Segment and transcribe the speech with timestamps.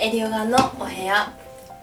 [0.00, 1.32] エリオガのお部屋。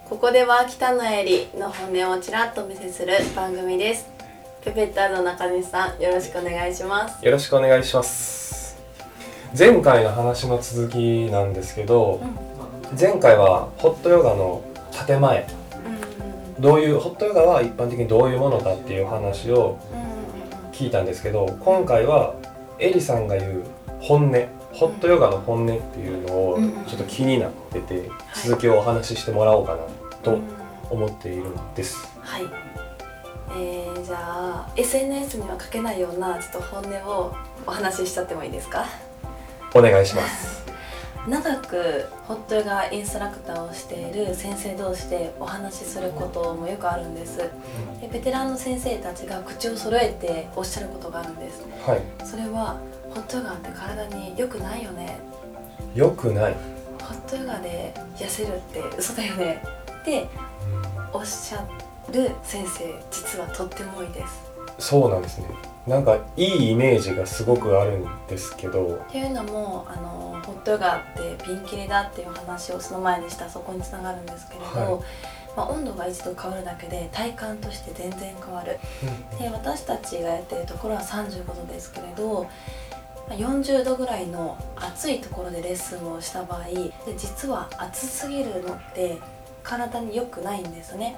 [0.08, 4.08] ここでは北野エリの本音をちらっとお見せする番組です。
[4.64, 7.24] ペペッターの中西さんよろしくお願いします。
[7.24, 8.78] よろしくお願いします。
[9.56, 12.20] 前回の話の続きなんですけど、
[12.98, 14.62] 前回はホットヨガの
[15.06, 15.46] 建前。
[16.56, 16.62] うん。
[16.62, 20.16] どういうホットヨガは一般的にどういうものかっていう話をうん。
[20.76, 22.34] 聞いたんですけど今回は
[22.78, 23.64] エリさんが言う
[23.98, 28.10] 本音ホットヨガの本音っていうのをうんちょっと気になっててはい
[28.48, 29.82] 続きをお話ししてもらおうかな
[30.22, 30.42] とうん
[30.88, 31.96] 思っているんです。
[32.20, 32.42] はい。
[33.58, 37.34] えー、じゃあ SNS には書けないようなちょっと本音を
[37.66, 38.84] お話ししちゃってもいいですか？
[39.74, 40.64] お願いします。
[41.26, 47.38] 長くホットヨガインストラクターをしている先生同士でお話しすることもよくあるんです。
[47.38, 51.62] でベテランの先生たちが口を揃えておっしゃることがあるんです。
[51.84, 52.00] はい。
[52.24, 52.76] それは
[53.16, 55.16] ホットヨガって体に良くないよね。
[55.94, 56.54] よくない。
[57.00, 59.62] ホットヨガで痩せるって嘘だよね。
[60.02, 60.28] って
[61.14, 61.66] おっしゃ
[62.12, 64.90] る先生実はとっても多いです。
[64.90, 65.46] そうなんですね。
[65.86, 68.96] なんかいいイメージがすごくあるんですけど。
[69.08, 75.02] っていうのもあのホットヨガってピンキリだっていう話をその前にしたそこにつながるんですけれど、はい。
[75.56, 78.78] まあ、温度が1度変わるだけで体感として全然変わる。
[79.38, 82.95] で私たちがやってるところは35度ですけれどまあ
[83.28, 89.18] 40度ぐらいの暑いところでレッスンをした場合で実は暑すぎるのって
[89.62, 91.16] 体に良くないんですね。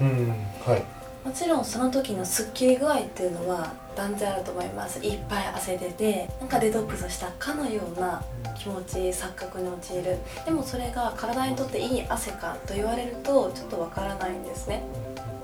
[0.00, 0.28] うん
[0.64, 0.82] はい。
[1.24, 5.04] もちろんその時のスッキリ具合っていうのは断然あると思います。
[5.04, 8.22] いっぱい汗出てなんかデトックスしたかのような
[8.56, 10.18] 気持ち錯覚に陥る。
[10.44, 14.82] でもそれが体にとっていい汗かと言われるとちょっとわからないんですね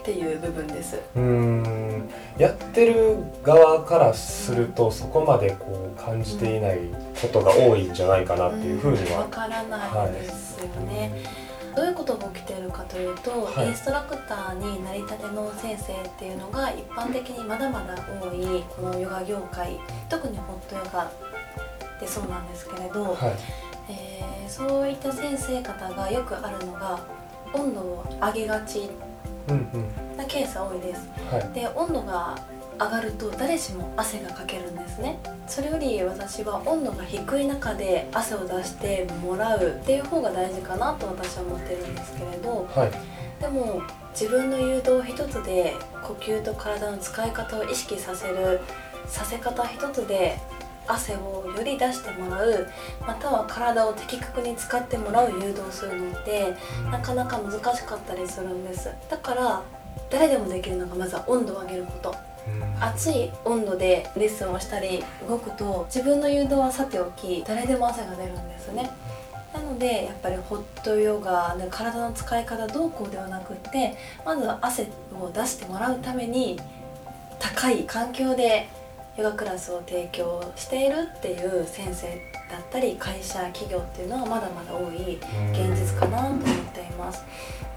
[0.03, 1.01] っていう部分です。
[1.15, 2.11] うーん。
[2.37, 6.79] やってる側からするとそこまでこう感じていない
[7.21, 11.13] ことが多いんじゃないかなっていうふうには、わからないんですよね、
[11.77, 19.79] どういうことが起きているかというと、はいインストラクターになりたての先生っていうのが一般的にまだまだ多いこのヨガ業界
[20.09, 21.11] 特にホットヨガっ
[22.01, 23.15] てそうなんですけれど、はい。
[23.89, 27.01] えーそういった先生方がよくあるのが
[27.55, 29.12] 温度を上げがちうんうん
[30.17, 31.09] なケースが多いです。
[31.31, 31.53] はい。
[31.55, 32.39] で温度が
[32.79, 35.19] 上がると誰しも汗がかけるんですね。
[35.47, 42.69] それより私は温度が低い中で汗を出してもらうっていう方が大事かなと私は思ってるんですけれど。
[42.75, 42.91] はい。
[43.41, 43.83] でも
[44.13, 48.61] 自分の誘導一つで呼吸と体の使い方を意識させる
[49.07, 50.39] させ方一つで
[50.87, 52.69] 汗をより出してもらう
[53.07, 56.55] または体を的確に使ってもらう誘導するのって
[56.91, 58.91] なかなか難しかったりするんです。
[59.11, 59.63] だから
[60.11, 62.15] 誰でもできるのがまずは温度を上げること。
[62.47, 62.85] うん。
[62.85, 68.91] 暑い温度でレッスンをしたり動くと自分の誘導はさておき誰でも汗が出るんですね。
[69.55, 74.89] なのでやっぱりホットヨガで体の使い方どうこうではなくってまずは汗
[75.21, 76.59] を出してもらうために
[77.39, 78.69] 高い環境で
[79.17, 82.07] ヨガクラスを提供しているっていう先生
[82.51, 85.17] だったり会社企業っていうのはまだまだ多い
[85.53, 87.25] 現実かなと思っています。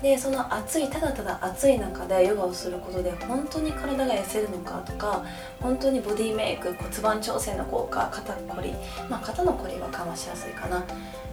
[0.02, 5.24] でその暑いただただ暑い中でヨガをすることで本当に体が痩せるのかとか
[5.60, 8.74] 本当にボディメイク骨盤調整の効果肩こり
[9.10, 10.86] まあ肩のこりは緩和しやすいかな、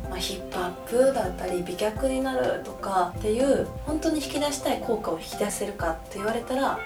[0.09, 6.79] まあ、ヒップアップだったり美脚になるとかっていう本当に引き出したい効果を引き出せるかって言われたら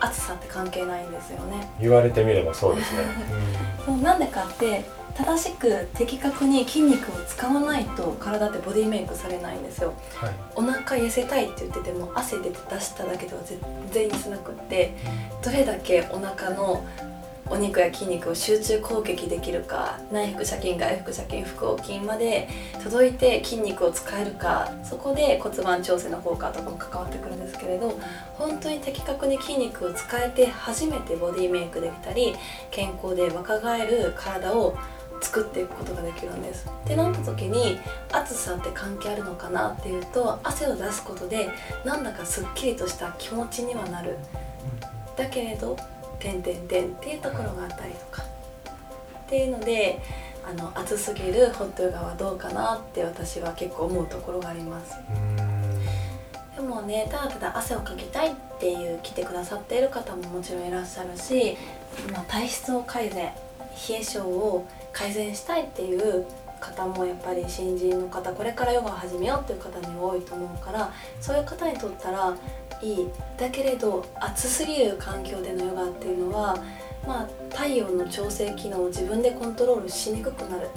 [0.00, 1.68] 暑さって関係ないんですよね。
[1.80, 3.04] 言われてみればそうですね、
[3.84, 9.94] そうなんでかって正しく的確に筋肉を使わないと体ってボディメイクされないんですよ。
[10.14, 10.30] はい。
[10.54, 13.58] お腹痩せたいって言ってても汗出て出しただけでは全
[13.90, 14.94] 然痩せなくって
[15.42, 16.84] どれだけお腹の
[17.50, 22.48] お肉や筋肉を集中攻撃できるか内腹斜筋外腹斜筋腹横筋まで
[22.82, 27.98] 届いて筋肉を使えるかそこで骨盤調整の効果とかも関わってくるんですけれど
[28.34, 32.34] 本当に的確に筋肉を使えて初めてボディメイクできたり
[32.70, 34.76] 健康で若返る体を
[35.20, 36.68] 作っていくことができるんです。
[36.84, 37.78] ってなった時に
[38.12, 41.50] 暑さって関係あるのかなっていうと汗を出すことで
[41.84, 44.16] なんだかすっきりとした気持ちにはなる
[45.16, 45.76] だけれど
[46.18, 48.22] 「てんてんてん」っていうところがあったりとか。
[48.22, 50.00] っていうので
[50.42, 54.96] あの暑すぎるホットヨガはどうかなって私は結構思うところがあります。
[56.56, 61.56] でもねただただ汗をかきたいっていう来てくださっている方ももちろんいらっしゃるし、
[62.12, 63.32] まあ、体質を改善
[63.88, 66.24] 冷え性を改善したいっていう
[66.58, 72.34] 方もやっぱり新人の方これからヨガを始めようっていう方に多いと思うからそういう方にとったら
[72.82, 73.08] いい。
[73.36, 76.56] だけれど暑すぎる環境でのヨガっていうのは、
[77.06, 80.68] まあ、体温の調整機能を自分でコントロールしにくくなる。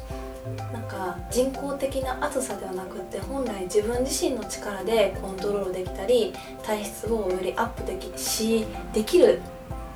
[0.73, 6.33] なんか人工的な暑さではなくって本来自分自身の力でコントロールできたり
[6.63, 9.39] 体質をよりアップできしできる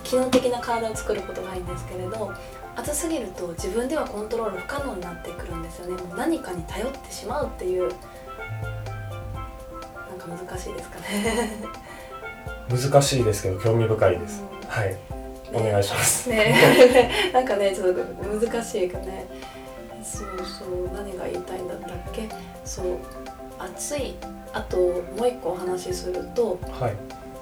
[0.03, 2.31] 機能的な体を作ることがいいんですけれど
[2.75, 6.01] 暑すぎると自分ではコントロール不可能になってくるんですよね。
[6.03, 7.89] もう何かに頼ってしまうっていう。
[10.09, 11.63] なんか難しいですかね。
[12.69, 14.89] 難しいですけど興味深いです、うんはい。
[14.89, 14.97] ね
[15.53, 16.29] お願いします。
[16.29, 16.55] ね。
[17.31, 19.27] なんかねちょっと難しいかね。
[20.03, 20.89] そうそう。
[20.95, 22.27] 何が言いたいんだったっけ？
[22.65, 22.85] そう。
[23.59, 24.15] 暑い。
[24.53, 26.93] あともう一個お話しするとはい。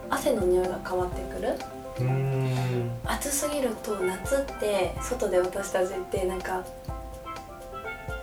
[0.09, 1.55] 汗の匂いが変わってくる？
[1.99, 2.91] うーん。
[3.05, 6.63] 暑すぎると夏って外で私たちってなんか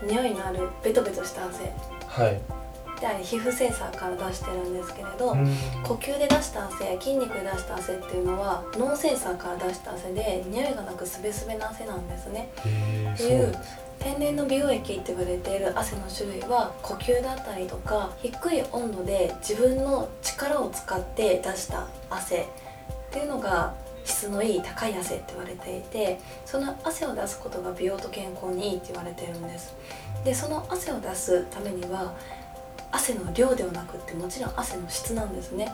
[0.03, 1.73] 匂いのあるベトベトした汗。
[2.06, 2.41] はい
[3.00, 5.82] であれ皮膚センサーから出してるんですけれど、うーん。
[5.82, 12.50] 呼吸で出した汗筋肉で出した汗っていうのは脳センサーから出した汗で匂いがなくすべすべな汗なんですね。
[13.14, 13.55] っていう
[13.99, 22.46] 天然の美容液って言われている汗の種類は呼吸だったりとか低い温度で自分の力を使って出した汗っ
[23.11, 23.75] ていうのが
[24.05, 29.75] 質のいい高い汗って言われていてその汗を出すことが美容と健康にいいって言われてるんです。
[30.25, 32.14] でその汗を出すためには
[32.92, 35.72] 汗の量ではなくってもちろん汗の質なんですね。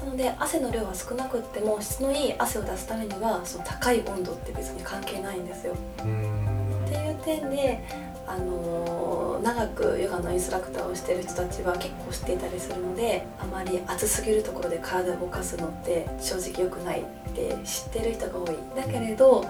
[0.00, 5.74] なので汗の量が少なくっても質のいい汗を出すためにはその高い温度って別に関係ないんですよ。
[5.74, 7.84] っていう点で、
[8.26, 17.04] あのー長くヨガのインストラクターをしてる人たちは結構知っていたりするのであまり暑すぎるところで体を動かすのって正直良くないっ
[17.34, 18.56] て知ってる人が多い。
[18.76, 19.46] だけれど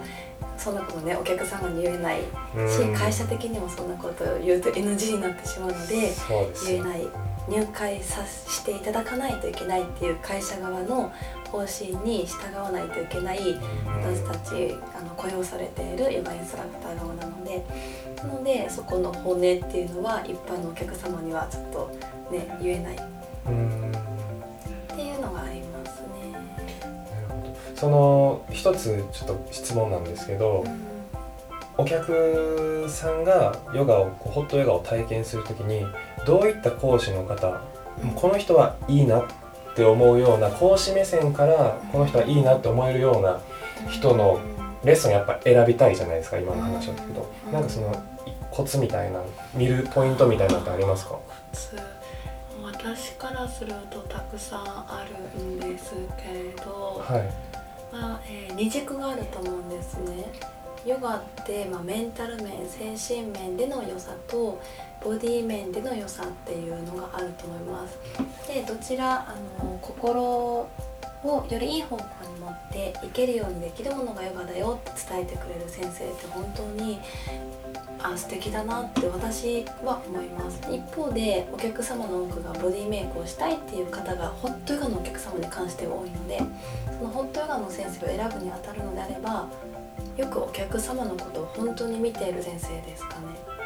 [0.63, 2.21] そんなことねお客様に言えない。
[2.21, 2.95] うーん。
[2.95, 6.11] し会社的にもそんなことを言うと NG になってしまうので
[6.65, 7.07] 言えない。
[7.49, 11.11] 入会さしていただかないといけないっていう会社側の
[11.51, 13.39] 方針に従わないといけない
[14.03, 17.65] 私たちあの雇用されているヨガインストラクター側なので
[18.17, 21.91] なのでそこの本音っていうのは一般のお客様にはちょっと
[22.31, 22.95] ね言えない。
[22.95, 22.99] っ
[23.47, 23.80] うーん
[27.81, 30.63] その一つちょっと質問なんですけど
[31.79, 35.87] お客さんがヨガをホットヨガを体験するときに
[36.27, 37.59] どういった講師の方
[38.15, 39.23] この人はいいなっ
[39.75, 43.41] て思うような講師目線からこの人はいいなって思えるような
[43.89, 44.39] 人の
[44.83, 47.31] レッスンやっぱ選びたいじゃないですか今の話を聞くと。
[47.47, 47.91] うんなんかその
[48.51, 49.21] コツみたいな
[49.55, 51.17] 見るポイントみたいなのってありますか？
[51.51, 51.75] つ
[52.61, 55.03] 私からするとたくさんあ
[55.35, 57.60] るんですけれど、はい
[57.91, 60.31] まあえー二軸があると思うんですね。
[60.85, 64.59] ヨガって、まあ、メンタル面精神面での良さと
[65.03, 67.99] ボディ面での良さっていうのがあると思います。
[68.47, 70.67] でどちらあの心
[71.23, 72.03] をよりいい方向
[72.33, 76.99] に持っていけるようにできるものがヨガだよって伝えてくれる先生って本当に
[78.03, 80.59] あ素敵だなって私は思います。
[80.71, 86.41] 一方でお客様の多くがボディメイクをしたいっていう方がホットヨガのお客様に関しては多いので
[86.85, 89.47] そのホットヨガの先生を選ぶにあたるのであれば
[90.17, 93.61] よくお客様のことを本当に見ている先生ですかね。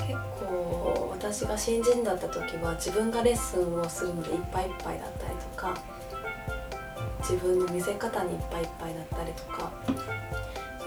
[0.00, 5.74] 結構私が新人だった時は自分がレッスンをするのでいっぱいいっぱいだったりとか
[7.28, 9.70] 自分の見せ方にいっぱいいっぱいだったりとか。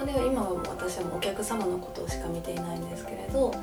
[0.01, 3.53] それを今はもう私はもうお客様のことしか見ていないんですけれど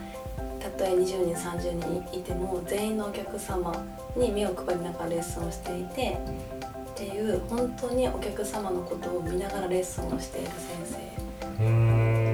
[0.61, 3.73] たとえ20人30人いても全員のお客様
[4.17, 6.17] に目を配りながらレッスンをしていて
[6.93, 10.51] っていう本当にお客様のことを見ながらレッスンをしている
[10.87, 10.99] 先
[11.59, 11.59] 生。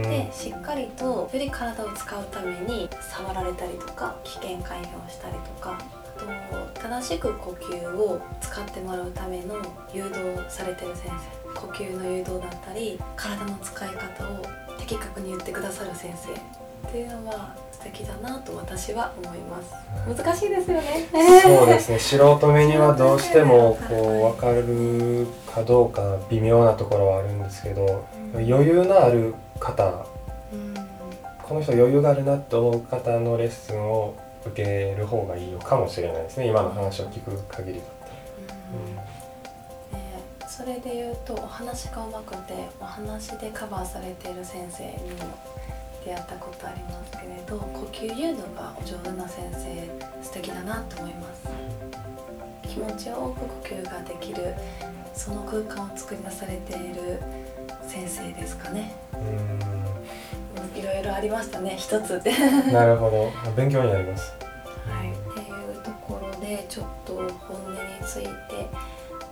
[0.02, 6.26] でしっかりとより体を使うために触られたりとか危険回避をしたりとかあと
[6.80, 9.56] 正しく呼吸を使ってもらうための
[9.92, 10.18] 誘導
[10.48, 11.10] されてる先
[11.54, 14.42] 生呼吸の誘導だったり体の使い方を
[14.78, 19.74] 的確に言ってくださる先生っていうのは素敵だなと私は思います。
[20.06, 21.08] 難しいですよね。
[21.42, 21.98] そうですね。
[21.98, 28.04] 素人目にはどうしてもこう分かるかどうか微妙なところはあるんですけど
[28.34, 30.06] 余裕のある方。
[30.52, 30.74] うん。
[31.42, 34.14] この人余裕があるなと思う方のレッスンを
[34.46, 36.48] 受ける方がいいのかもしれないですね。
[36.48, 38.14] 今の話を聞く限りだった
[38.76, 38.96] うん。
[38.96, 39.02] ね
[40.48, 45.38] それで言うとお話がうまくてお話でカバーされている先生にも
[46.04, 51.48] 出会ったことありますけれど呼吸誘導がお上手な先生素敵だなと思います。
[52.68, 54.54] 気持ちよく呼吸ができる
[55.14, 57.20] その空間を作り出されている
[57.86, 58.92] 先生ですかね。
[59.12, 59.16] う
[59.80, 59.83] ん
[60.74, 62.20] いろいろありましたね一つ。
[62.72, 63.52] なるほど。
[63.52, 64.32] 勉強になります。
[64.86, 68.28] はい、っていうところでちょっと本音について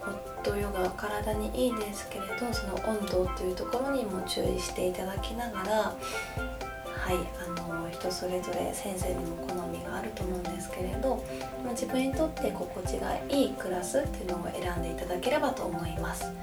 [0.01, 5.95] ホットヨガ体にいいですけれどその温度というところにも注意していただきながらは
[7.05, 7.17] はい
[7.59, 11.17] あの人それぞれ先生にも好みがあると思うんですけれど、
[11.65, 16.25] まあ、自分にとって心地がいいクラスっていうのを選んでいただければと思います。
[16.25, 16.35] はい、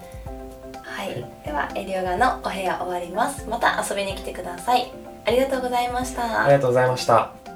[0.99, 1.25] はい。
[1.45, 3.47] ではエリオガのお部屋終わります。
[3.47, 4.91] また遊びに来てください。
[5.25, 6.43] ありがとうございました。
[6.43, 7.48] ありがとうございました